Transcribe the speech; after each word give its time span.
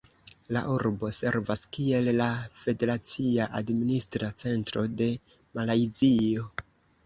La 0.55 0.61
urbo 0.75 1.09
servas 1.17 1.61
kiel 1.77 2.09
la 2.21 2.31
federacia 2.63 3.49
administra 3.61 4.33
centro 4.47 4.89
de 5.05 5.13
Malajzio. 5.59 6.53